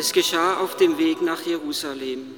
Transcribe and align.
Es 0.00 0.14
geschah 0.14 0.56
auf 0.60 0.78
dem 0.78 0.96
Weg 0.96 1.20
nach 1.20 1.44
Jerusalem. 1.44 2.34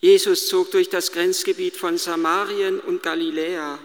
Jesus 0.00 0.48
zog 0.48 0.72
durch 0.72 0.90
das 0.90 1.12
Grenzgebiet 1.12 1.76
von 1.76 1.96
Samarien 1.96 2.80
und 2.80 3.00
Galiläa. 3.00 3.78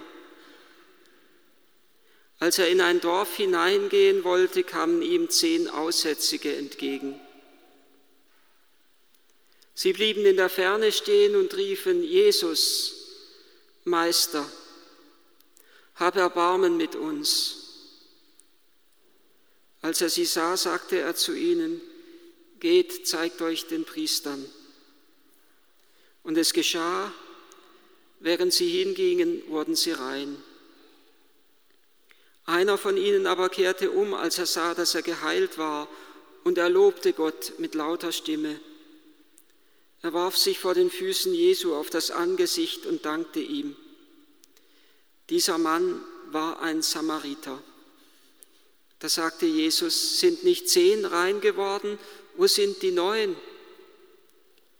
Als 2.40 2.58
er 2.58 2.70
in 2.70 2.82
ein 2.82 3.02
Dorf 3.02 3.36
hineingehen 3.36 4.24
wollte, 4.24 4.64
kamen 4.64 5.04
ihm 5.04 5.30
zehn 5.30 5.70
Aussätzige 5.70 6.56
entgegen. 6.56 7.20
Sie 9.76 9.94
blieben 9.94 10.26
in 10.26 10.38
der 10.38 10.50
Ferne 10.50 10.92
stehen 10.92 11.36
und 11.36 11.56
riefen, 11.56 12.02
Jesus, 12.02 12.96
Meister, 13.84 14.44
hab 15.98 16.16
Erbarmen 16.16 16.78
mit 16.78 16.96
uns. 16.96 17.65
Als 19.86 20.02
er 20.02 20.10
sie 20.10 20.26
sah, 20.26 20.58
sagte 20.58 20.98
er 20.98 21.16
zu 21.16 21.36
ihnen, 21.36 21.80
geht, 22.60 23.06
zeigt 23.06 23.40
euch 23.44 23.68
den 23.68 23.86
Priestern. 23.86 24.44
Und 26.24 26.40
es 26.40 26.54
geschah, 26.54 27.14
während 28.20 28.52
sie 28.52 28.68
hingingen, 28.68 29.44
wurden 29.48 29.76
sie 29.76 29.92
rein. 29.92 30.42
Einer 32.46 32.80
von 32.80 32.98
ihnen 32.98 33.28
aber 33.28 33.50
kehrte 33.50 33.92
um, 33.92 34.16
als 34.16 34.40
er 34.40 34.48
sah, 34.48 34.74
dass 34.74 34.96
er 34.96 35.04
geheilt 35.04 35.60
war, 35.60 35.88
und 36.44 36.58
er 36.58 36.70
lobte 36.70 37.14
Gott 37.14 37.54
mit 37.60 37.76
lauter 37.76 38.12
Stimme. 38.12 38.60
Er 40.02 40.14
warf 40.14 40.36
sich 40.36 40.58
vor 40.58 40.74
den 40.74 40.90
Füßen 40.90 41.32
Jesu 41.32 41.76
auf 41.76 41.92
das 41.92 42.10
Angesicht 42.10 42.88
und 42.88 43.06
dankte 43.06 43.40
ihm. 43.40 43.76
Dieser 45.30 45.60
Mann 45.60 46.02
war 46.32 46.60
ein 46.60 46.82
Samariter. 46.82 47.62
Da 49.06 49.10
sagte 49.10 49.46
Jesus, 49.46 50.20
sind 50.20 50.44
nicht 50.44 50.68
zehn 50.68 51.06
rein 51.06 51.40
geworden, 51.40 52.00
wo 52.38 52.48
sind 52.48 52.82
die 52.82 52.90
neun? 52.90 53.36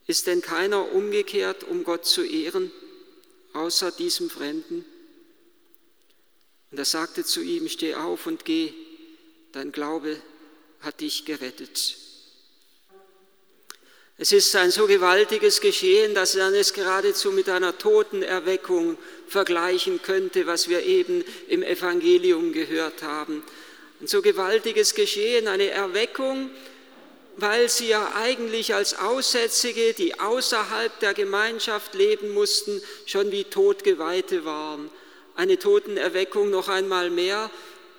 Ist 0.08 0.26
denn 0.26 0.42
keiner 0.42 0.94
umgekehrt, 0.94 1.64
um 1.64 1.84
Gott 1.84 2.08
zu 2.08 2.24
ehren, 2.24 2.72
außer 3.54 3.92
diesem 3.92 4.32
Fremden? 4.32 4.84
Und 6.72 6.80
er 6.80 6.86
sagte 6.86 7.24
zu 7.24 7.40
ihm, 7.42 7.70
steh 7.70 7.94
auf 7.94 8.26
und 8.26 8.46
geh, 8.46 8.74
dein 9.52 9.72
Glaube 9.72 10.20
hat 10.80 11.02
dich 11.02 11.26
gerettet. 11.26 11.96
Es 14.18 14.32
ist 14.32 14.56
ein 14.56 14.72
so 14.72 14.88
gewaltiges 14.88 15.62
Geschehen, 15.62 16.16
dass 16.16 16.34
man 16.34 16.56
es 16.56 16.74
geradezu 16.74 17.32
mit 17.32 17.48
einer 17.48 17.78
Totenerweckung 17.78 18.98
vergleichen 19.28 20.02
könnte, 20.02 20.48
was 20.48 20.68
wir 20.68 20.82
eben 20.82 21.24
im 21.48 21.62
Evangelium 21.62 22.54
gehört 22.54 23.04
haben. 23.04 23.44
Ein 24.02 24.08
so 24.08 24.22
gewaltiges 24.22 24.94
Geschehen, 24.94 25.48
eine 25.48 25.70
Erweckung, 25.70 26.50
weil 27.38 27.70
sie 27.70 27.88
ja 27.88 28.14
eigentlich 28.16 28.74
als 28.74 28.98
Aussätzige, 28.98 29.94
die 29.94 30.20
außerhalb 30.20 31.00
der 31.00 31.14
Gemeinschaft 31.14 31.94
leben 31.94 32.34
mussten, 32.34 32.82
schon 33.06 33.32
wie 33.32 33.46
Todgeweihte 33.46 34.46
waren. 34.46 34.90
Eine 35.36 35.60
Totenerweckung 35.60 36.50
noch 36.50 36.70
einmal 36.70 37.10
mehr, 37.10 37.50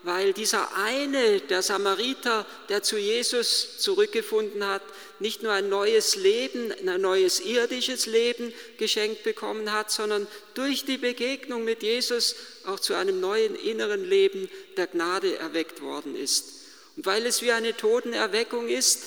weil 0.07 0.33
dieser 0.33 0.77
eine, 0.77 1.41
der 1.41 1.63
Samariter, 1.63 2.47
der 2.69 2.85
zu 2.85 2.97
Jesus 2.97 3.79
zurückgefunden 3.79 4.65
hat, 4.65 4.83
nicht 5.19 5.43
nur 5.43 5.51
ein 5.51 5.69
neues 5.69 6.15
Leben, 6.15 6.73
ein 6.73 7.01
neues 7.01 7.41
irdisches 7.41 8.07
Leben 8.07 8.55
geschenkt 8.79 9.25
bekommen 9.25 9.73
hat, 9.73 9.91
sondern 9.91 10.29
durch 10.55 10.85
die 10.85 10.97
Begegnung 10.97 11.65
mit 11.65 11.83
Jesus 11.83 12.37
auch 12.67 12.79
zu 12.79 12.95
einem 12.95 13.19
neuen 13.19 13.57
inneren 13.57 14.09
Leben 14.09 14.49
der 14.77 14.87
Gnade 14.87 15.39
erweckt 15.39 15.83
worden 15.83 16.15
ist. 16.15 16.45
Und 16.97 17.05
weil 17.05 17.27
es 17.27 17.43
wie 17.43 17.51
eine 17.51 17.77
Totenerweckung 17.77 18.69
ist, 18.69 19.03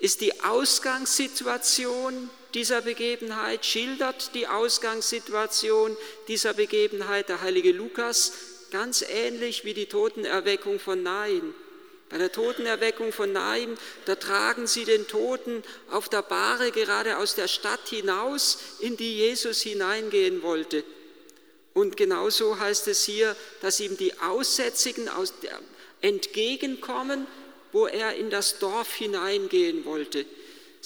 ist 0.00 0.20
die 0.20 0.40
Ausgangssituation 0.42 2.28
dieser 2.54 2.82
Begebenheit, 2.82 3.64
schildert 3.64 4.34
die 4.34 4.48
Ausgangssituation 4.48 5.96
dieser 6.26 6.54
Begebenheit 6.54 7.28
der 7.28 7.40
heilige 7.40 7.70
Lukas 7.70 8.32
ganz 8.74 9.04
ähnlich 9.08 9.64
wie 9.64 9.72
die 9.72 9.86
Totenerweckung 9.86 10.80
von 10.80 11.00
Nain. 11.04 11.54
Bei 12.10 12.18
der 12.18 12.32
Totenerweckung 12.32 13.12
von 13.12 13.32
Naim, 13.32 13.76
da 14.04 14.16
tragen 14.16 14.66
sie 14.66 14.84
den 14.84 15.06
Toten 15.06 15.62
auf 15.92 16.08
der 16.08 16.22
Bahre 16.22 16.72
gerade 16.72 17.18
aus 17.18 17.36
der 17.36 17.46
Stadt 17.46 17.88
hinaus, 17.88 18.58
in 18.80 18.96
die 18.96 19.18
Jesus 19.18 19.62
hineingehen 19.62 20.42
wollte. 20.42 20.82
Und 21.72 21.96
genauso 21.96 22.58
heißt 22.58 22.88
es 22.88 23.04
hier, 23.04 23.36
dass 23.62 23.78
ihm 23.78 23.96
die 23.96 24.18
Aussätzigen 24.18 25.08
entgegenkommen, 26.00 27.28
wo 27.70 27.86
er 27.86 28.16
in 28.16 28.28
das 28.28 28.58
Dorf 28.58 28.92
hineingehen 28.94 29.84
wollte. 29.84 30.26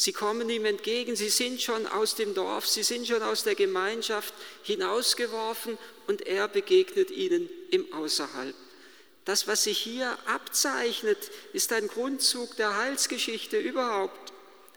Sie 0.00 0.12
kommen 0.12 0.48
ihm 0.48 0.64
entgegen, 0.64 1.16
sie 1.16 1.28
sind 1.28 1.60
schon 1.60 1.84
aus 1.88 2.14
dem 2.14 2.32
Dorf, 2.32 2.68
sie 2.68 2.84
sind 2.84 3.08
schon 3.08 3.20
aus 3.20 3.42
der 3.42 3.56
Gemeinschaft 3.56 4.32
hinausgeworfen 4.62 5.76
und 6.06 6.24
er 6.24 6.46
begegnet 6.46 7.10
ihnen 7.10 7.50
im 7.72 7.92
Außerhalb. 7.92 8.54
Das, 9.24 9.48
was 9.48 9.64
sich 9.64 9.76
hier 9.76 10.16
abzeichnet, 10.26 11.18
ist 11.52 11.72
ein 11.72 11.88
Grundzug 11.88 12.54
der 12.58 12.76
Heilsgeschichte 12.76 13.58
überhaupt. 13.58 14.32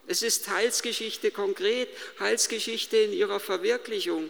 Es 0.08 0.24
ist 0.24 0.50
Heilsgeschichte 0.50 1.30
konkret, 1.30 1.90
Heilsgeschichte 2.20 2.98
in 2.98 3.14
ihrer 3.14 3.40
Verwirklichung. 3.40 4.28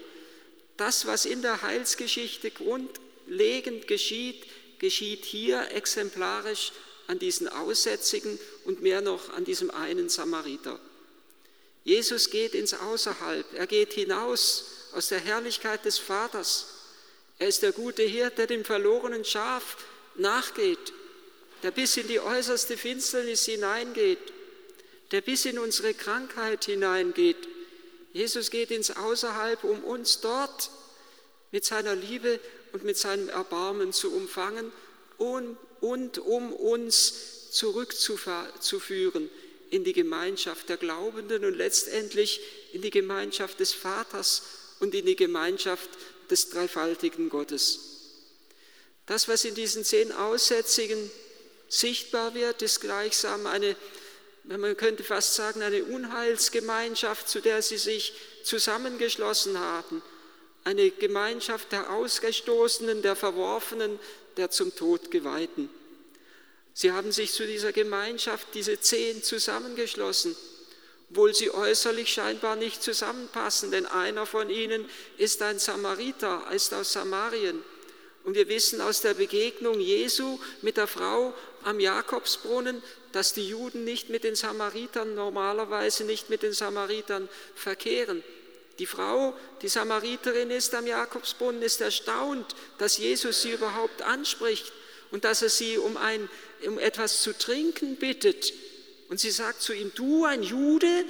Das, 0.76 1.08
was 1.08 1.24
in 1.24 1.42
der 1.42 1.62
Heilsgeschichte 1.62 2.52
grundlegend 2.52 3.88
geschieht, 3.88 4.44
geschieht 4.80 5.24
hier 5.24 5.72
exemplarisch 5.72 6.74
an 7.12 7.20
diesen 7.20 7.50
Aussätzigen 7.50 8.40
und 8.64 8.82
mehr 8.82 9.02
noch 9.02 9.34
an 9.34 9.44
diesem 9.44 9.70
einen 9.70 10.08
Samariter. 10.08 10.80
Jesus 11.84 12.30
geht 12.30 12.56
ins 12.56 12.74
Außerhalb, 12.74 13.46
er 13.54 13.68
geht 13.68 13.92
hinaus 13.92 14.64
aus 14.94 15.10
der 15.10 15.20
Herrlichkeit 15.20 15.84
des 15.84 15.98
Vaters. 16.00 16.68
Er 17.38 17.50
ist 17.50 17.64
der 17.64 17.74
gute 17.74 18.04
Hirt, 18.04 18.38
der 18.38 18.48
dem 18.48 18.64
verlorenen 18.64 19.26
Schaf 19.26 19.76
nachgeht, 20.16 20.94
der 21.64 21.72
bis 21.72 21.98
in 21.98 22.08
die 22.08 22.22
äußerste 22.22 22.78
Finsternis 22.78 23.44
hineingeht, 23.44 24.32
der 25.12 25.20
bis 25.20 25.44
in 25.44 25.60
unsere 25.60 25.94
Krankheit 25.94 26.64
hineingeht. 26.64 27.50
Jesus 28.14 28.52
geht 28.52 28.72
ins 28.72 28.96
Außerhalb, 28.96 29.66
um 29.66 29.84
uns 29.84 30.22
dort 30.22 30.70
mit 31.52 31.66
seiner 31.66 31.94
Liebe 31.94 32.40
und 32.72 32.86
mit 32.86 32.98
seinem 32.98 33.28
Erbarmen 33.28 33.92
zu 33.92 34.14
umfangen 34.16 34.72
und 35.18 35.58
und 35.82 36.20
um 36.20 36.54
uns 36.54 37.52
zurückzuführen 37.52 39.30
in 39.70 39.84
die 39.84 39.94
Gemeinschaft 39.94 40.70
der 40.70 40.78
Glaubenden 40.78 41.46
und 41.46 41.56
letztendlich 41.56 42.42
in 42.74 42.82
die 42.82 42.90
Gemeinschaft 42.90 43.60
des 43.60 43.74
Vaters 43.74 44.44
und 44.80 44.96
in 44.96 45.06
die 45.06 45.16
Gemeinschaft 45.16 45.90
des 46.30 46.50
dreifaltigen 46.50 47.30
Gottes. 47.30 47.80
Das, 49.06 49.28
was 49.28 49.44
in 49.46 49.56
diesen 49.56 49.84
zehn 49.84 50.12
Aussätzigen 50.12 51.10
sichtbar 51.70 52.34
wird, 52.34 52.62
ist 52.62 52.82
gleichsam 52.82 53.48
eine, 53.48 53.76
man 54.44 54.76
könnte 54.76 55.04
fast 55.04 55.36
sagen, 55.36 55.62
eine 55.62 55.84
Unheilsgemeinschaft, 55.84 57.30
zu 57.30 57.42
der 57.42 57.62
sie 57.62 57.78
sich 57.78 58.14
zusammengeschlossen 58.44 59.58
haben. 59.58 60.02
Eine 60.64 60.92
Gemeinschaft 60.92 61.72
der 61.72 61.92
Ausgestoßenen, 61.92 63.02
der 63.02 63.16
Verworfenen, 63.16 64.00
der 64.38 64.52
zum 64.52 64.76
Tod 64.76 65.12
geweihten. 65.12 65.70
Sie 66.74 66.92
haben 66.92 67.12
sich 67.12 67.34
zu 67.34 67.46
dieser 67.46 67.72
Gemeinschaft, 67.72 68.48
diese 68.54 68.80
zehn, 68.80 69.24
zusammengeschlossen, 69.24 70.36
obwohl 71.10 71.34
sie 71.34 71.52
äußerlich 71.52 72.12
scheinbar 72.12 72.56
nicht 72.56 72.82
zusammenpassen, 72.82 73.72
denn 73.72 73.86
einer 73.86 74.26
von 74.26 74.50
ihnen 74.50 74.90
ist 75.18 75.42
ein 75.42 75.60
Samariter, 75.60 76.46
ist 76.52 76.74
aus 76.74 76.94
Samarien. 76.94 77.62
Und 78.24 78.36
wir 78.36 78.48
wissen 78.48 78.80
aus 78.82 79.02
der 79.02 79.16
Begegnung 79.16 79.80
Jesu 79.80 80.40
mit 80.62 80.78
der 80.78 80.88
Frau 80.88 81.34
am 81.64 81.80
Jakobsbrunnen, 81.80 82.82
dass 83.12 83.34
die 83.34 83.50
Juden 83.50 83.84
nicht 83.84 84.10
mit 84.10 84.24
den 84.24 84.36
Samaritern, 84.36 85.16
normalerweise 85.16 86.06
nicht 86.06 86.30
mit 86.30 86.44
den 86.44 86.54
Samaritern 86.54 87.28
verkehren. 87.56 88.24
Die 88.80 88.86
Frau, 88.86 89.34
die 89.62 89.68
Samariterin 89.68 90.50
ist 90.50 90.74
am 90.76 90.88
Jakobsbrunnen, 90.88 91.62
ist 91.62 91.82
erstaunt, 91.82 92.56
dass 92.78 92.98
Jesus 92.98 93.42
sie 93.42 93.52
überhaupt 93.52 94.02
anspricht 94.02 94.72
und 95.12 95.24
dass 95.24 95.42
er 95.42 95.50
sie 95.50 95.78
um, 95.78 95.98
ein, 95.98 96.30
um 96.66 96.80
etwas 96.80 97.22
zu 97.22 97.38
trinken 97.38 97.98
bittet. 97.98 98.54
Und 99.10 99.20
sie 99.20 99.32
sagt 99.32 99.62
zu 99.62 99.74
ihm, 99.74 99.92
du 99.94 100.26
ein 100.26 100.42
Jude, 100.42 101.06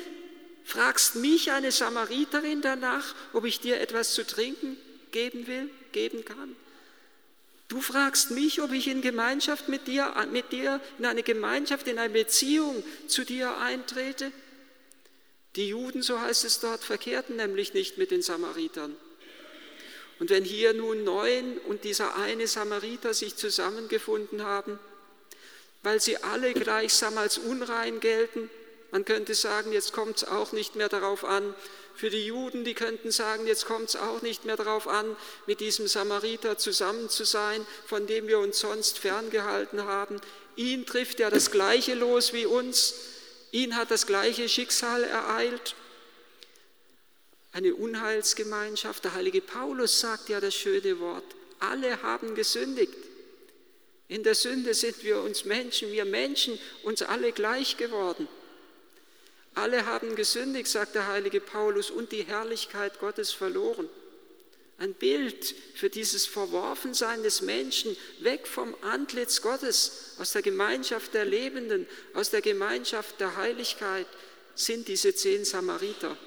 fragst 0.63 1.15
mich, 1.15 1.51
eine 1.51 1.71
Samariterin, 1.71 2.61
danach, 2.61 3.15
ob 3.33 3.45
ich 3.45 3.59
dir 3.59 3.79
etwas 3.79 4.13
zu 4.13 4.25
trinken 4.25 4.77
geben 5.11 5.47
will, 5.47 5.69
geben 5.91 6.25
kann. 6.25 6.55
Du 7.67 7.79
fragst 7.79 8.31
mich, 8.31 8.61
ob 8.61 8.73
ich 8.73 8.87
in 8.87 9.01
Gemeinschaft 9.01 9.69
mit 9.69 9.87
dir, 9.87 10.13
mit 10.31 10.51
dir, 10.51 10.81
in 10.97 11.05
eine 11.05 11.23
Gemeinschaft, 11.23 11.87
in 11.87 11.99
eine 11.99 12.11
Beziehung 12.11 12.83
zu 13.07 13.23
dir 13.23 13.57
eintrete. 13.57 14.31
Die 15.55 15.69
Juden, 15.69 16.01
so 16.01 16.19
heißt 16.19 16.43
es 16.43 16.59
dort, 16.59 16.83
verkehrten 16.83 17.35
nämlich 17.37 17.73
nicht 17.73 17.97
mit 17.97 18.11
den 18.11 18.21
Samaritern. 18.21 18.95
Und 20.21 20.29
wenn 20.29 20.43
hier 20.43 20.75
nun 20.75 21.03
neun 21.03 21.57
und 21.67 21.83
dieser 21.83 22.15
eine 22.15 22.45
Samariter 22.45 23.11
sich 23.11 23.37
zusammengefunden 23.37 24.43
haben, 24.43 24.77
weil 25.81 25.99
sie 25.99 26.17
alle 26.17 26.53
gleichsam 26.53 27.17
als 27.17 27.39
unrein 27.39 27.99
gelten. 27.99 28.47
Man 28.91 29.03
könnte 29.03 29.33
sagen, 29.33 29.71
jetzt 29.71 29.93
kommt 29.93 30.17
es 30.17 30.23
auch 30.23 30.51
nicht 30.51 30.75
mehr 30.75 30.89
darauf 30.89 31.25
an. 31.25 31.55
Für 31.95 32.11
die 32.11 32.23
Juden, 32.23 32.63
die 32.65 32.75
könnten 32.75 33.09
sagen, 33.09 33.47
jetzt 33.47 33.65
kommt 33.65 33.89
es 33.89 33.95
auch 33.95 34.21
nicht 34.21 34.45
mehr 34.45 34.57
darauf 34.57 34.87
an, 34.87 35.15
mit 35.47 35.59
diesem 35.59 35.87
Samariter 35.87 36.55
zusammen 36.55 37.09
zu 37.09 37.23
sein, 37.23 37.65
von 37.87 38.05
dem 38.05 38.27
wir 38.27 38.37
uns 38.37 38.59
sonst 38.59 38.99
ferngehalten 38.99 39.85
haben. 39.85 40.21
Ihn 40.55 40.85
trifft 40.85 41.19
ja 41.19 41.31
das 41.31 41.49
gleiche 41.49 41.95
Los 41.95 42.31
wie 42.31 42.45
uns. 42.45 42.93
Ihn 43.49 43.75
hat 43.75 43.89
das 43.89 44.05
gleiche 44.05 44.47
Schicksal 44.47 45.03
ereilt. 45.03 45.73
Eine 47.51 47.75
Unheilsgemeinschaft. 47.75 49.03
Der 49.03 49.13
heilige 49.13 49.41
Paulus 49.41 49.99
sagt 49.99 50.29
ja 50.29 50.39
das 50.39 50.55
schöne 50.55 50.99
Wort. 50.99 51.25
Alle 51.59 52.01
haben 52.01 52.35
gesündigt. 52.35 52.95
In 54.07 54.23
der 54.23 54.35
Sünde 54.35 54.73
sind 54.73 55.03
wir 55.03 55.21
uns 55.21 55.45
Menschen, 55.45 55.91
wir 55.91 56.05
Menschen, 56.05 56.59
uns 56.83 57.01
alle 57.01 57.31
gleich 57.31 57.77
geworden. 57.77 58.27
Alle 59.53 59.85
haben 59.85 60.15
gesündigt, 60.15 60.67
sagt 60.67 60.95
der 60.95 61.07
heilige 61.07 61.41
Paulus, 61.41 61.91
und 61.91 62.11
die 62.11 62.23
Herrlichkeit 62.23 62.99
Gottes 62.99 63.31
verloren. 63.31 63.89
Ein 64.77 64.93
Bild 64.93 65.53
für 65.75 65.89
dieses 65.89 66.25
Verworfensein 66.25 67.21
des 67.21 67.41
Menschen, 67.41 67.95
weg 68.19 68.47
vom 68.47 68.75
Antlitz 68.81 69.41
Gottes, 69.41 70.15
aus 70.17 70.31
der 70.31 70.41
Gemeinschaft 70.41 71.13
der 71.13 71.25
Lebenden, 71.25 71.85
aus 72.13 72.31
der 72.31 72.41
Gemeinschaft 72.41 73.19
der 73.19 73.35
Heiligkeit, 73.35 74.07
sind 74.55 74.87
diese 74.87 75.13
zehn 75.13 75.45
Samariter, 75.45 76.17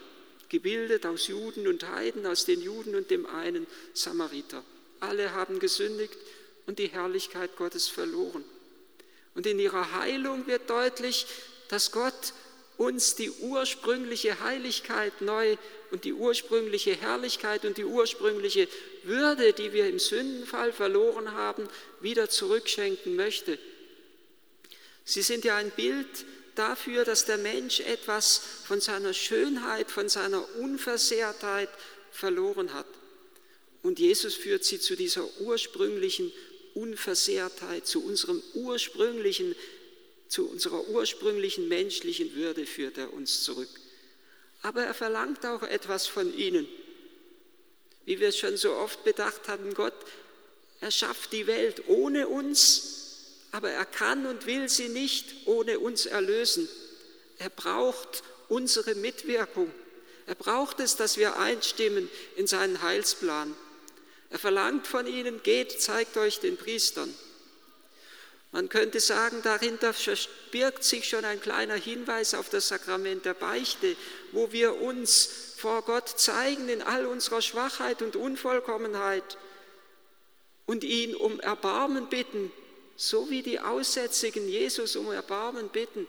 gebildet 0.49 1.06
aus 1.06 1.29
Juden 1.29 1.67
und 1.67 1.88
Heiden, 1.88 2.26
aus 2.26 2.44
den 2.44 2.61
Juden 2.61 2.94
und 2.94 3.11
dem 3.11 3.26
einen 3.26 3.67
Samariter. 3.93 4.62
Alle 5.00 5.32
haben 5.32 5.58
gesündigt 5.58 6.17
und 6.67 6.79
die 6.79 6.88
Herrlichkeit 6.88 7.56
Gottes 7.56 7.88
verloren. 7.88 8.44
Und 9.35 9.46
in 9.46 9.58
ihrer 9.58 9.93
Heilung 10.00 10.46
wird 10.46 10.70
deutlich, 10.70 11.26
dass 11.69 11.91
Gott 11.93 12.32
uns 12.76 13.14
die 13.14 13.31
ursprüngliche 13.31 14.41
Heiligkeit 14.41 15.20
neu 15.20 15.56
und 15.91 16.05
die 16.05 16.12
ursprüngliche 16.12 16.94
Herrlichkeit 16.94 17.64
und 17.64 17.76
die 17.76 17.85
ursprüngliche 17.85 18.69
Würde, 19.05 19.52
die 19.52 19.73
wir 19.73 19.88
im 19.88 19.99
Sündenfall 19.99 20.73
verloren 20.73 21.32
haben, 21.32 21.69
wieder 22.00 22.29
zurückschenken 22.29 23.14
möchte. 23.14 23.58
Sie 25.05 25.23
sind 25.23 25.44
ja 25.44 25.56
ein 25.56 25.70
Bild 25.70 26.06
dafür, 26.55 27.05
dass 27.05 27.25
der 27.25 27.39
Mensch 27.39 27.81
etwas 27.81 28.41
von 28.65 28.81
seiner 28.81 29.15
Schönheit, 29.15 29.91
von 29.91 30.09
seiner 30.09 30.45
Unversehrtheit 30.56 31.69
verloren 32.11 32.73
hat. 32.73 32.87
Und 33.83 33.99
Jesus 33.99 34.35
führt 34.35 34.65
sie 34.65 34.81
zu 34.81 34.97
dieser 34.97 35.29
ursprünglichen 35.41 36.33
Unversehrtheit, 36.75 37.87
zu 37.87 38.05
unserem 38.05 38.43
ursprünglichen, 38.55 39.55
zu 40.29 40.49
unserer 40.49 40.89
ursprünglichen 40.89 41.69
menschlichen 41.69 42.35
Würde 42.35 42.67
führt 42.67 42.99
er 42.99 43.12
uns 43.12 43.43
zurück. 43.43 43.69
Aber 44.62 44.83
er 44.83 44.95
verlangt 44.95 45.45
auch 45.45 45.62
etwas 45.62 46.06
von 46.06 46.37
ihnen. 46.37 46.67
Wie 48.06 48.21
wir 48.21 48.29
es 48.29 48.39
schon 48.39 48.56
so 48.56 48.73
oft 48.73 49.05
bedacht 49.05 49.49
haben, 49.49 49.75
Gott 49.75 49.95
erschafft 50.81 51.33
die 51.33 51.47
Welt 51.47 51.83
ohne 51.87 52.29
uns, 52.29 53.04
aber 53.55 53.71
er 53.71 53.85
kann 53.85 54.27
und 54.27 54.47
will 54.47 54.69
sie 54.69 54.89
nicht 54.89 55.47
ohne 55.47 55.79
uns 55.79 56.06
erlösen. 56.06 56.69
Er 57.39 57.51
braucht 57.51 58.25
unsere 58.49 58.97
Mitwirkung. 58.97 59.73
Er 60.27 60.35
braucht 60.35 60.81
es, 60.81 60.97
dass 60.97 61.19
wir 61.19 61.39
einstimmen 61.39 62.11
in 62.35 62.49
seinen 62.49 62.83
Heilsplan. 62.83 63.55
Er 64.31 64.41
verlangt 64.41 64.89
von 64.89 65.06
ihnen, 65.06 65.41
geht, 65.45 65.81
zeigt 65.81 66.17
euch 66.17 66.41
den 66.41 66.56
Priestern. 66.56 67.15
Man 68.51 68.69
könnte 68.69 68.99
sagen, 68.99 69.41
dahinter 69.45 69.93
verbirgt 69.93 70.83
sich 70.83 71.09
schon 71.09 71.25
ein 71.25 71.41
kleiner 71.41 71.77
Hinweis 71.77 72.35
auf 72.35 72.49
das 72.49 72.67
Sakrament 72.67 73.25
der 73.25 73.35
Beichte, 73.35 73.95
wo 74.33 74.51
wir 74.51 74.81
uns 74.83 75.29
vor 75.59 75.83
Gott 75.83 76.09
zeigen 76.09 76.69
in 76.69 76.83
all 76.83 77.06
unserer 77.06 77.41
Schwachheit 77.41 78.03
und 78.03 78.17
Unvollkommenheit 78.17 79.39
und 80.67 80.83
ihn 80.83 81.15
um 81.15 81.39
Erbarmen 81.39 82.09
bitten, 82.09 82.51
so 82.96 83.31
wie 83.31 83.43
die 83.43 83.61
Aussätzigen 83.61 84.49
Jesus 84.49 84.96
um 84.96 85.11
Erbarmen 85.11 85.69
bitten. 85.69 86.06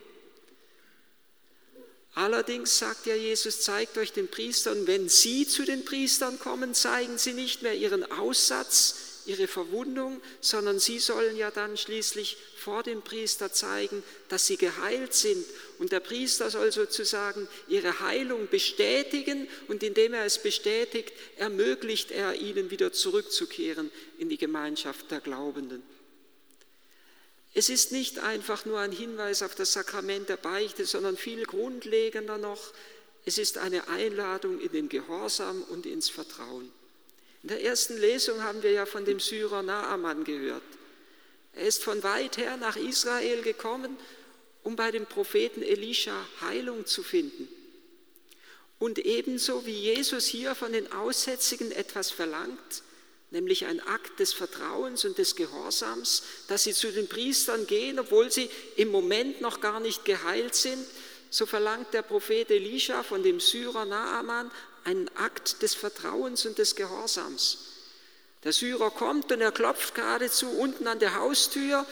Allerdings 2.16 2.78
sagt 2.78 3.08
ja 3.08 3.16
Jesus, 3.16 3.62
zeigt 3.62 3.98
euch 3.98 4.14
den 4.14 4.30
Priestern, 4.30 4.88
wenn 4.88 5.10
sie 5.10 5.46
zu 5.46 5.66
den 5.66 5.84
Priestern 5.84 6.40
kommen, 6.40 6.74
zeigen 6.74 7.18
sie 7.18 7.34
nicht 7.34 7.62
mehr 7.62 7.76
ihren 7.76 8.10
Aussatz, 8.10 8.96
ihre 9.26 9.48
Verwundung, 9.48 10.22
sondern 10.40 10.80
sie 10.80 11.00
sollen 11.00 11.36
ja 11.36 11.52
dann 11.52 11.76
schließlich 11.76 12.38
vor 12.58 12.84
dem 12.84 13.02
Priester 13.02 13.52
zeigen, 13.52 14.02
dass 14.30 14.48
sie 14.48 14.56
geheilt 14.56 15.14
sind. 15.14 15.46
Und 15.78 15.92
der 15.92 16.00
Priester 16.00 16.50
soll 16.50 16.72
sozusagen 16.72 17.50
ihre 17.68 18.00
Heilung 18.00 18.48
bestätigen 18.50 19.50
und 19.68 19.84
indem 19.84 20.14
er 20.14 20.26
es 20.26 20.42
bestätigt, 20.42 21.12
ermöglicht 21.36 22.12
er 22.12 22.36
ihnen 22.36 22.72
wieder 22.72 22.94
zurückzukehren 22.94 23.92
in 24.18 24.30
die 24.30 24.38
Gemeinschaft 24.38 25.12
der 25.12 25.20
Glaubenden. 25.20 25.84
Es 27.58 27.70
ist 27.70 27.94
nicht 27.94 28.20
einfach 28.20 28.66
nur 28.66 28.80
ein 28.80 28.92
Hinweis 28.92 29.42
auf 29.42 29.56
das 29.56 29.72
Sakrament 29.72 30.28
der 30.28 30.36
Beichte, 30.36 30.86
sondern 30.86 31.16
viel 31.16 31.46
grundlegender 31.46 32.38
noch, 32.38 32.74
es 33.24 33.38
ist 33.38 33.58
eine 33.58 33.88
Einladung 33.88 34.60
in 34.60 34.72
den 34.74 34.90
Gehorsam 34.90 35.64
und 35.64 35.86
ins 35.86 36.10
Vertrauen. 36.10 36.70
In 37.44 37.50
der 37.50 37.64
ersten 37.64 37.98
Lesung 37.98 38.44
haben 38.44 38.62
wir 38.62 38.72
ja 38.72 38.86
von 38.86 39.06
dem 39.06 39.22
Syrer 39.22 39.64
Naaman 39.64 40.26
gehört. 40.26 40.64
Er 41.54 41.66
ist 41.66 41.82
von 41.82 42.04
weit 42.04 42.36
her 42.38 42.58
nach 42.58 42.76
Israel 42.76 43.42
gekommen, 43.42 43.96
um 44.64 44.76
bei 44.76 44.92
dem 44.92 45.06
Propheten 45.06 45.64
Elisha 45.64 46.14
Heilung 46.42 46.86
zu 46.86 47.04
finden. 47.04 47.48
Und 48.80 49.00
ebenso 49.00 49.66
wie 49.66 49.80
Jesus 49.80 50.26
hier 50.26 50.56
von 50.56 50.74
den 50.74 50.92
Aussätzigen 50.92 51.72
etwas 51.72 52.12
verlangt, 52.12 52.84
nämlich 53.36 53.66
ein 53.66 53.82
Akt 53.82 54.20
des 54.22 54.32
Vertrauens 54.32 55.04
und 55.04 55.18
des 55.18 55.36
Gehorsams, 55.36 56.24
dass 56.48 56.64
sie 56.64 56.74
zu 56.74 56.90
den 56.90 57.10
Priestern 57.10 57.68
gehen, 57.68 58.00
obwohl 58.00 58.32
sie 58.32 58.50
im 58.78 58.90
Moment 58.90 59.42
noch 59.42 59.60
gar 59.60 59.82
nicht 59.82 60.06
geheilt 60.06 60.56
sind. 60.56 60.84
So 61.30 61.46
verlangt 61.46 61.94
der 61.94 62.02
Prophet 62.02 62.50
Elisha 62.50 63.04
von 63.04 63.24
dem 63.24 63.42
Syrer 63.42 63.84
Naaman 63.84 64.50
einen 64.86 65.10
Akt 65.18 65.62
des 65.62 65.76
Vertrauens 65.76 66.46
und 66.46 66.58
des 66.58 66.78
Gehorsams. 66.78 67.58
Der 68.46 68.54
Syrer 68.54 68.90
kommt 68.90 69.30
und 69.34 69.42
er 69.42 69.52
klopft 69.52 69.96
geradezu 69.96 70.48
unten 70.50 70.88
an 70.88 71.00
der 71.00 71.16
Haustür 71.16 71.86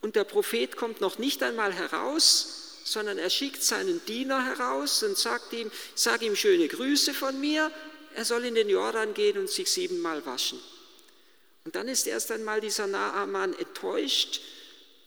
und 0.00 0.16
der 0.16 0.24
Prophet 0.24 0.74
kommt 0.76 1.02
noch 1.02 1.18
nicht 1.18 1.42
einmal 1.42 1.74
heraus, 1.74 2.80
sondern 2.84 3.18
er 3.18 3.28
schickt 3.28 3.62
seinen 3.62 4.02
Diener 4.06 4.42
heraus 4.42 5.02
und 5.02 5.18
sagt 5.18 5.52
ihm, 5.52 5.70
sag 5.94 6.22
ihm 6.22 6.34
schöne 6.34 6.68
Grüße 6.68 7.12
von 7.12 7.38
mir, 7.40 7.70
er 8.16 8.24
soll 8.24 8.46
in 8.46 8.54
den 8.54 8.68
Jordan 8.68 9.12
gehen 9.12 9.36
und 9.36 9.50
sich 9.50 9.70
siebenmal 9.70 10.24
waschen. 10.24 10.58
Und 11.64 11.76
dann 11.76 11.86
ist 11.86 12.06
erst 12.06 12.32
einmal 12.32 12.60
dieser 12.60 12.86
Naaman 12.86 13.52
enttäuscht, 13.58 14.40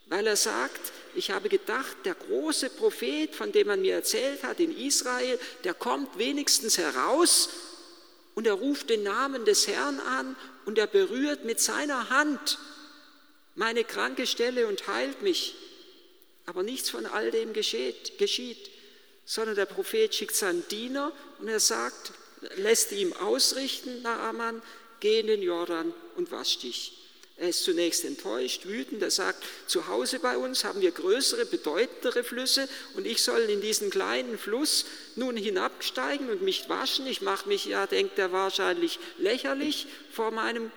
weil 0.06 0.28
er 0.28 0.36
sagt, 0.36 0.92
ich 1.16 1.32
habe 1.32 1.50
gedacht, 1.50 1.98
der 2.06 2.14
große 2.14 2.70
Prophet, 2.70 3.36
von 3.36 3.52
dem 3.52 3.68
man 3.68 3.82
mir 3.82 3.96
erzählt 3.96 4.44
hat 4.44 4.60
in 4.60 4.78
Israel, 4.78 5.40
der 5.64 5.74
kommt 5.74 6.18
wenigstens 6.20 6.78
heraus 6.78 7.50
und 8.36 8.46
er 8.46 8.54
ruft 8.54 8.90
den 8.90 9.04
Namen 9.04 9.44
des 9.44 9.68
Herrn 9.68 10.00
an 10.00 10.36
und 10.66 10.78
er 10.78 10.88
berührt 10.88 11.46
mit 11.46 11.60
seiner 11.60 12.10
Hand 12.10 12.60
meine 13.56 13.84
kranke 13.84 14.28
Stelle 14.28 14.68
und 14.68 14.88
heilt 14.88 15.22
mich. 15.24 15.56
Aber 16.46 16.64
nichts 16.64 16.90
von 16.90 17.06
all 17.06 17.32
dem 17.32 17.54
geschieht, 17.54 18.18
geschieht 18.18 18.70
sondern 19.30 19.56
der 19.56 19.68
Prophet 19.68 20.16
schickt 20.16 20.36
seinen 20.36 20.68
Diener 20.70 21.12
und 21.38 21.48
er 21.48 21.60
sagt, 21.60 22.14
lässt 22.58 22.92
ihm 22.92 23.14
ausrichten, 23.14 24.02
Naaman, 24.02 24.62
geh 25.00 25.20
in 25.20 25.28
den 25.28 25.42
Jordan 25.42 25.94
und 26.16 26.32
wasch 26.32 26.60
dich. 26.60 26.94
Er 27.38 27.50
ist 27.50 27.64
zunächst 27.64 28.04
enttäuscht, 28.04 28.66
wütend. 28.66 29.02
Er 29.02 29.12
sagt, 29.12 29.46
zu 29.66 29.88
Hause 29.88 30.20
bei 30.20 30.38
uns 30.38 30.66
haben 30.66 30.82
wir 30.82 30.92
größere, 30.92 31.46
bedeutendere 31.46 32.26
Flüsse 32.26 32.68
und 32.96 33.08
ich 33.08 33.24
soll 33.24 33.40
in 33.44 33.62
diesen 33.62 33.90
kleinen 33.90 34.38
Fluss 34.38 34.86
nun 35.16 35.38
hinabsteigen 35.38 36.30
und 36.30 36.42
mich 36.42 36.68
waschen. 36.68 37.08
Ich 37.08 37.22
mache 37.22 37.48
mich, 37.48 37.66
ja, 37.66 37.88
denkt 37.88 38.20
er 38.20 38.34
wahrscheinlich 38.34 39.00
lächerlich 39.18 39.88
vor 40.12 40.32
meinem 40.32 40.70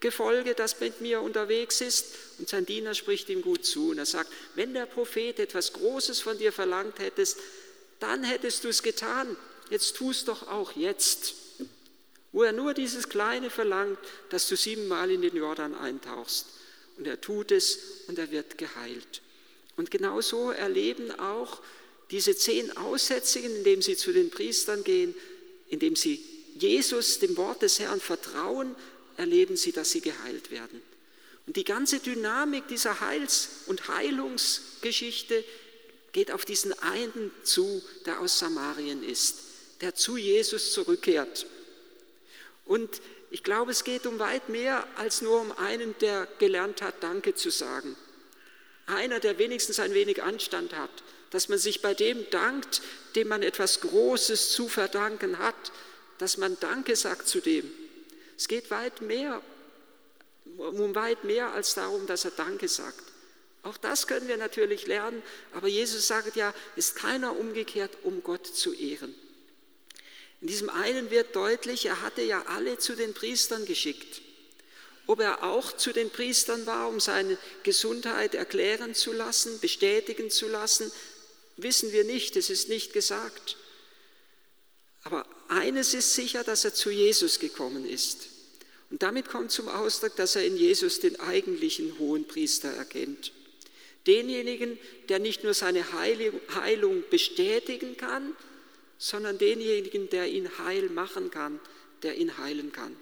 Gefolge, 0.00 0.54
das 0.54 0.80
mit 0.80 1.00
mir 1.00 1.20
unterwegs 1.20 1.80
ist. 1.80 2.06
Und 2.38 2.48
sein 2.48 2.66
Diener 2.66 2.94
spricht 2.94 3.28
ihm 3.28 3.42
gut 3.42 3.64
zu 3.64 3.90
und 3.90 3.98
er 3.98 4.06
sagt, 4.06 4.32
wenn 4.56 4.74
der 4.74 4.86
Prophet 4.86 5.38
etwas 5.38 5.72
Großes 5.74 6.20
von 6.20 6.38
dir 6.38 6.52
verlangt 6.52 6.98
hättest, 6.98 7.38
dann 8.00 8.24
hättest 8.24 8.64
du 8.64 8.68
es 8.68 8.82
getan 8.82 9.36
jetzt 9.70 9.96
tu 9.96 10.10
es 10.10 10.24
doch 10.24 10.48
auch 10.48 10.76
jetzt. 10.76 11.34
Wo 12.32 12.42
er 12.42 12.52
nur 12.52 12.74
dieses 12.74 13.08
Kleine 13.08 13.50
verlangt, 13.50 13.98
dass 14.28 14.48
du 14.48 14.56
siebenmal 14.56 15.10
in 15.10 15.22
den 15.22 15.34
Jordan 15.34 15.74
eintauchst. 15.74 16.46
Und 16.96 17.06
er 17.06 17.20
tut 17.20 17.50
es 17.50 17.78
und 18.06 18.18
er 18.18 18.30
wird 18.30 18.58
geheilt. 18.58 19.22
Und 19.76 19.90
genau 19.90 20.20
so 20.20 20.50
erleben 20.50 21.18
auch 21.18 21.60
diese 22.10 22.36
zehn 22.36 22.76
Aussätzigen, 22.76 23.56
indem 23.56 23.82
sie 23.82 23.96
zu 23.96 24.12
den 24.12 24.30
Priestern 24.30 24.84
gehen, 24.84 25.14
indem 25.68 25.96
sie 25.96 26.22
Jesus, 26.56 27.18
dem 27.20 27.36
Wort 27.36 27.62
des 27.62 27.78
Herrn, 27.78 28.00
vertrauen, 28.00 28.74
erleben 29.16 29.56
sie, 29.56 29.72
dass 29.72 29.90
sie 29.90 30.00
geheilt 30.00 30.50
werden. 30.50 30.82
Und 31.46 31.56
die 31.56 31.64
ganze 31.64 32.00
Dynamik 32.00 32.68
dieser 32.68 33.00
Heils- 33.00 33.48
und 33.66 33.88
Heilungsgeschichte 33.88 35.44
geht 36.12 36.30
auf 36.30 36.44
diesen 36.44 36.72
einen 36.80 37.30
zu, 37.44 37.82
der 38.06 38.20
aus 38.20 38.38
Samarien 38.38 39.02
ist, 39.02 39.36
der 39.80 39.94
zu 39.94 40.16
Jesus 40.16 40.72
zurückkehrt. 40.72 41.46
Und 42.64 43.00
ich 43.30 43.42
glaube, 43.42 43.70
es 43.70 43.84
geht 43.84 44.06
um 44.06 44.18
weit 44.18 44.48
mehr 44.48 44.86
als 44.96 45.22
nur 45.22 45.40
um 45.40 45.52
einen, 45.52 45.96
der 46.00 46.26
gelernt 46.38 46.82
hat, 46.82 47.02
Danke 47.02 47.34
zu 47.34 47.50
sagen. 47.50 47.96
Einer, 48.86 49.20
der 49.20 49.38
wenigstens 49.38 49.78
ein 49.78 49.94
wenig 49.94 50.22
Anstand 50.22 50.76
hat, 50.76 50.90
dass 51.30 51.48
man 51.48 51.58
sich 51.58 51.80
bei 51.80 51.94
dem 51.94 52.28
dankt, 52.30 52.82
dem 53.14 53.28
man 53.28 53.42
etwas 53.42 53.80
Großes 53.80 54.52
zu 54.52 54.68
verdanken 54.68 55.38
hat, 55.38 55.72
dass 56.18 56.36
man 56.36 56.58
Danke 56.58 56.96
sagt 56.96 57.28
zu 57.28 57.40
dem. 57.40 57.70
Es 58.36 58.48
geht 58.48 58.70
weit 58.70 59.00
mehr, 59.00 59.40
um 60.56 60.94
weit 60.94 61.24
mehr 61.24 61.52
als 61.52 61.74
darum, 61.74 62.06
dass 62.06 62.24
er 62.24 62.32
Danke 62.32 62.68
sagt. 62.68 63.04
Auch 63.62 63.76
das 63.76 64.06
können 64.06 64.26
wir 64.26 64.38
natürlich 64.38 64.86
lernen, 64.86 65.22
aber 65.52 65.68
Jesus 65.68 66.08
sagt 66.08 66.34
ja, 66.34 66.52
ist 66.76 66.96
keiner 66.96 67.38
umgekehrt, 67.38 67.98
um 68.02 68.22
Gott 68.22 68.46
zu 68.46 68.72
ehren. 68.72 69.14
In 70.40 70.46
diesem 70.46 70.70
einen 70.70 71.10
wird 71.10 71.36
deutlich, 71.36 71.86
er 71.86 72.00
hatte 72.00 72.22
ja 72.22 72.42
alle 72.46 72.78
zu 72.78 72.94
den 72.94 73.12
Priestern 73.12 73.66
geschickt. 73.66 74.22
Ob 75.06 75.20
er 75.20 75.42
auch 75.42 75.72
zu 75.72 75.92
den 75.92 76.08
Priestern 76.10 76.66
war, 76.66 76.88
um 76.88 77.00
seine 77.00 77.36
Gesundheit 77.62 78.34
erklären 78.34 78.94
zu 78.94 79.12
lassen, 79.12 79.60
bestätigen 79.60 80.30
zu 80.30 80.48
lassen, 80.48 80.90
wissen 81.56 81.92
wir 81.92 82.04
nicht, 82.04 82.36
es 82.36 82.48
ist 82.48 82.68
nicht 82.68 82.92
gesagt. 82.92 83.56
Aber 85.02 85.26
eines 85.48 85.94
ist 85.94 86.14
sicher, 86.14 86.44
dass 86.44 86.64
er 86.64 86.74
zu 86.74 86.90
Jesus 86.90 87.38
gekommen 87.38 87.88
ist. 87.88 88.28
Und 88.90 89.02
damit 89.02 89.28
kommt 89.28 89.50
zum 89.50 89.68
Ausdruck, 89.68 90.16
dass 90.16 90.36
er 90.36 90.44
in 90.44 90.56
Jesus 90.56 91.00
den 91.00 91.18
eigentlichen 91.20 91.98
hohen 91.98 92.26
Priester 92.26 92.68
erkennt. 92.68 93.32
Denjenigen, 94.06 94.78
der 95.08 95.18
nicht 95.18 95.44
nur 95.44 95.54
seine 95.54 95.84
Heilung 95.92 97.04
bestätigen 97.10 97.96
kann, 97.96 98.34
sondern 99.00 99.38
denjenigen, 99.38 100.10
der 100.10 100.28
ihn 100.28 100.58
heil 100.58 100.90
machen 100.90 101.30
kann, 101.30 101.58
der 102.02 102.18
ihn 102.18 102.36
heilen 102.36 102.70
kann. 102.70 102.94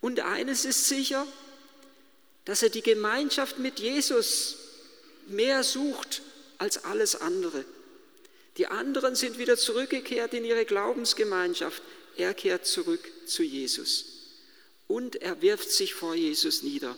Und 0.00 0.20
eines 0.20 0.64
ist 0.64 0.86
sicher, 0.86 1.26
dass 2.44 2.62
er 2.62 2.70
die 2.70 2.82
Gemeinschaft 2.82 3.58
mit 3.58 3.80
Jesus 3.80 4.56
mehr 5.26 5.64
sucht 5.64 6.22
als 6.58 6.84
alles 6.84 7.16
andere. 7.16 7.64
Die 8.56 8.68
anderen 8.68 9.16
sind 9.16 9.38
wieder 9.38 9.56
zurückgekehrt 9.56 10.32
in 10.32 10.44
ihre 10.44 10.64
Glaubensgemeinschaft. 10.64 11.82
Er 12.16 12.32
kehrt 12.32 12.64
zurück 12.64 13.00
zu 13.26 13.42
Jesus. 13.42 14.04
Und 14.86 15.16
er 15.16 15.42
wirft 15.42 15.70
sich 15.72 15.92
vor 15.92 16.14
Jesus 16.14 16.62
nieder. 16.62 16.96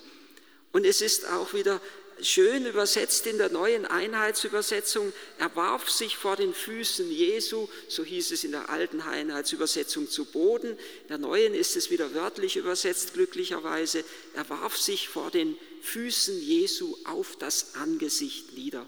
Und 0.73 0.85
es 0.85 1.01
ist 1.01 1.27
auch 1.27 1.55
wieder 1.55 1.81
schön 2.23 2.67
übersetzt 2.67 3.27
in 3.27 3.39
der 3.39 3.51
neuen 3.51 3.87
Einheitsübersetzung, 3.87 5.13
er 5.39 5.55
warf 5.57 5.91
sich 5.91 6.17
vor 6.17 6.37
den 6.37 6.55
Füßen 6.55 7.11
Jesu, 7.11 7.69
so 7.89 8.05
hieß 8.05 8.31
es 8.31 8.45
in 8.45 8.53
der 8.53 8.71
alten 8.71 9.01
Einheitsübersetzung 9.01 10.09
zu 10.09 10.25
Boden. 10.25 10.71
In 10.71 11.09
der 11.09 11.19
neuen 11.19 11.55
ist 11.55 11.77
es 11.77 11.91
wieder 11.91 12.15
wörtlich 12.15 12.57
übersetzt, 12.57 13.15
glücklicherweise. 13.15 14.05
Er 14.35 14.49
warf 14.49 14.77
sich 14.77 15.09
vor 15.09 15.31
den 15.31 15.57
Füßen 15.83 16.41
Jesu 16.41 16.97
auf 17.05 17.37
das 17.37 17.75
Angesicht 17.75 18.55
nieder. 18.55 18.87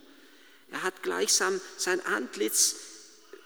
Er 0.71 0.83
hat 0.83 1.03
gleichsam 1.03 1.61
sein 1.77 2.01
Antlitz, 2.01 2.77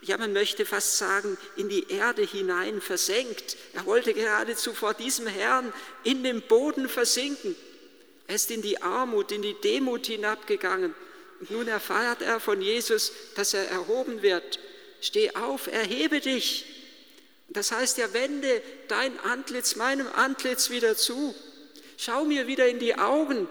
ja 0.02 0.16
man 0.18 0.32
möchte 0.32 0.64
fast 0.64 0.98
sagen, 0.98 1.36
in 1.56 1.68
die 1.68 1.90
Erde 1.90 2.22
hinein 2.22 2.80
versenkt. 2.80 3.56
Er 3.72 3.86
wollte 3.86 4.14
geradezu 4.14 4.72
vor 4.72 4.94
diesem 4.94 5.26
Herrn 5.26 5.72
in 6.04 6.22
den 6.22 6.42
Boden 6.42 6.88
versinken. 6.88 7.56
Er 8.26 8.34
ist 8.34 8.50
in 8.50 8.62
die 8.62 8.82
Armut, 8.82 9.32
in 9.32 9.42
die 9.42 9.54
Demut 9.54 10.06
hinabgegangen. 10.06 10.94
Und 11.40 11.50
nun 11.50 11.68
erfahrt 11.68 12.22
er 12.22 12.40
von 12.40 12.60
Jesus, 12.60 13.12
dass 13.34 13.54
er 13.54 13.68
erhoben 13.68 14.22
wird. 14.22 14.58
Steh 15.00 15.34
auf, 15.34 15.66
erhebe 15.66 16.20
dich. 16.20 16.64
Das 17.48 17.70
heißt 17.72 17.98
ja, 17.98 18.12
wende 18.12 18.62
dein 18.88 19.18
Antlitz 19.20 19.76
meinem 19.76 20.08
Antlitz 20.14 20.70
wieder 20.70 20.96
zu. 20.96 21.34
Schau 21.96 22.24
mir 22.24 22.46
wieder 22.46 22.66
in 22.68 22.78
die 22.78 22.96
Augen. 22.96 23.48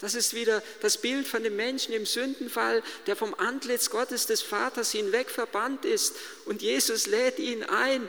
Das 0.00 0.14
ist 0.14 0.34
wieder 0.34 0.62
das 0.80 0.98
Bild 0.98 1.26
von 1.26 1.42
dem 1.42 1.56
Menschen 1.56 1.92
im 1.92 2.06
Sündenfall, 2.06 2.82
der 3.06 3.16
vom 3.16 3.34
Antlitz 3.34 3.90
Gottes 3.90 4.26
des 4.26 4.42
Vaters 4.42 4.92
hinweg 4.92 5.30
verbannt 5.30 5.84
ist. 5.84 6.14
Und 6.44 6.62
Jesus 6.62 7.06
lädt 7.06 7.38
ihn 7.38 7.64
ein, 7.64 8.08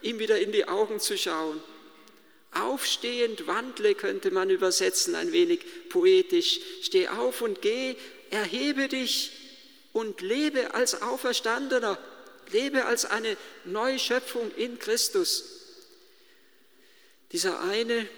ihm 0.00 0.18
wieder 0.18 0.38
in 0.38 0.52
die 0.52 0.68
Augen 0.68 1.00
zu 1.00 1.18
schauen. 1.18 1.60
Aufstehend 2.54 3.46
wandle 3.46 3.94
könnte 3.94 4.30
man 4.30 4.50
übersetzen, 4.50 5.14
ein 5.14 5.32
wenig 5.32 5.60
poetisch. 5.88 6.60
Steh 6.82 7.08
auf 7.08 7.42
und 7.42 7.62
geh, 7.62 7.96
erhebe 8.30 8.88
dich 8.88 9.32
und 9.92 10.20
lebe 10.20 10.74
als 10.74 11.02
Auferstandener, 11.02 11.98
lebe 12.52 12.84
als 12.84 13.04
eine 13.04 13.36
Neuschöpfung 13.64 14.50
in 14.56 14.78
Christus. 14.78 15.44
Dieser 17.32 17.60
eine, 17.60 18.08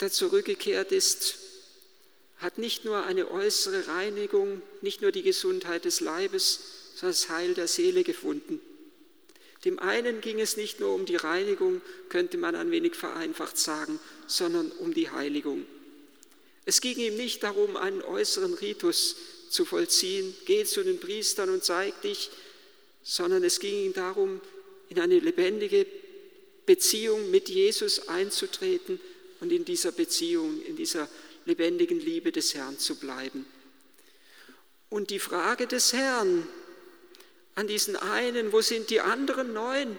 der 0.00 0.10
zurückgekehrt 0.10 0.92
ist, 0.92 1.38
hat 2.38 2.58
nicht 2.58 2.84
nur 2.84 3.04
eine 3.04 3.30
äußere 3.30 3.86
Reinigung, 3.86 4.62
nicht 4.80 5.00
nur 5.00 5.12
die 5.12 5.22
Gesundheit 5.22 5.84
des 5.84 6.00
Leibes, 6.00 6.60
sondern 6.94 7.12
das 7.12 7.28
Heil 7.28 7.54
der 7.54 7.68
Seele 7.68 8.02
gefunden. 8.02 8.60
Dem 9.64 9.78
einen 9.78 10.20
ging 10.20 10.40
es 10.40 10.56
nicht 10.56 10.80
nur 10.80 10.94
um 10.94 11.06
die 11.06 11.16
Reinigung, 11.16 11.80
könnte 12.08 12.36
man 12.36 12.54
ein 12.54 12.70
wenig 12.70 12.94
vereinfacht 12.94 13.56
sagen, 13.56 14.00
sondern 14.26 14.72
um 14.72 14.92
die 14.92 15.10
Heiligung. 15.10 15.64
Es 16.64 16.80
ging 16.80 16.98
ihm 16.98 17.16
nicht 17.16 17.42
darum, 17.42 17.76
einen 17.76 18.02
äußeren 18.02 18.54
Ritus 18.54 19.16
zu 19.50 19.64
vollziehen, 19.64 20.34
geh 20.46 20.64
zu 20.64 20.82
den 20.82 20.98
Priestern 20.98 21.50
und 21.50 21.64
zeig 21.64 22.00
dich, 22.02 22.30
sondern 23.02 23.44
es 23.44 23.60
ging 23.60 23.86
ihm 23.86 23.92
darum, 23.92 24.40
in 24.88 24.98
eine 24.98 25.18
lebendige 25.18 25.86
Beziehung 26.66 27.30
mit 27.30 27.48
Jesus 27.48 28.08
einzutreten 28.08 29.00
und 29.40 29.52
in 29.52 29.64
dieser 29.64 29.92
Beziehung, 29.92 30.62
in 30.62 30.76
dieser 30.76 31.08
lebendigen 31.44 32.00
Liebe 32.00 32.30
des 32.30 32.54
Herrn 32.54 32.78
zu 32.78 32.96
bleiben. 32.96 33.46
Und 34.88 35.10
die 35.10 35.18
Frage 35.18 35.66
des 35.66 35.92
Herrn, 35.92 36.46
an 37.54 37.66
diesen 37.66 37.96
einen, 37.96 38.52
wo 38.52 38.60
sind 38.60 38.90
die 38.90 39.00
anderen 39.00 39.52
neun? 39.52 39.98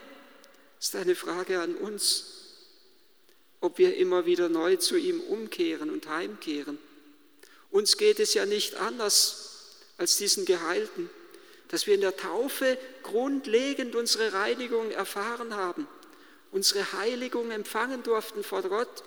Ist 0.80 0.96
eine 0.96 1.16
Frage 1.16 1.60
an 1.60 1.76
uns, 1.76 2.26
ob 3.62 3.78
wir 3.78 3.96
immer 3.96 4.26
wieder 4.26 4.50
neu 4.50 4.76
zu 4.76 4.98
ihm 4.98 5.22
umkehren 5.22 5.90
und 5.90 6.10
heimkehren. 6.10 6.78
Uns 7.72 7.98
geht 7.98 8.20
es 8.20 8.34
ja 8.34 8.46
nicht 8.46 8.76
anders 8.76 9.78
als 9.98 10.18
diesen 10.18 10.46
Geheilten, 10.46 11.10
dass 11.70 11.88
wir 11.88 11.96
in 11.96 12.02
der 12.02 12.18
Taufe 12.18 12.78
grundlegend 13.02 13.96
unsere 13.96 14.34
Reinigung 14.34 14.92
erfahren 14.92 15.56
haben, 15.56 15.88
unsere 16.52 16.94
Heiligung 16.94 17.52
empfangen 17.52 18.04
durften 18.04 18.44
vor 18.44 18.62
Gott. 18.64 19.04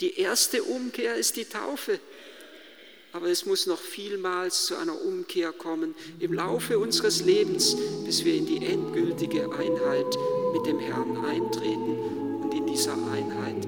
Die 0.00 0.18
erste 0.18 0.62
Umkehr 0.64 1.14
ist 1.14 1.36
die 1.36 1.46
Taufe 1.46 1.98
aber 3.16 3.28
es 3.28 3.46
muss 3.46 3.66
noch 3.66 3.78
vielmals 3.78 4.66
zu 4.66 4.76
einer 4.76 5.00
Umkehr 5.00 5.50
kommen 5.52 5.94
im 6.20 6.34
Laufe 6.34 6.78
unseres 6.78 7.24
Lebens, 7.24 7.74
bis 8.04 8.26
wir 8.26 8.34
in 8.34 8.44
die 8.44 8.66
endgültige 8.66 9.50
Einheit 9.50 10.18
mit 10.52 10.66
dem 10.66 10.78
Herrn 10.78 11.24
eintreten 11.24 12.42
und 12.42 12.52
in 12.52 12.66
dieser 12.66 12.92
Einheit 12.92 13.65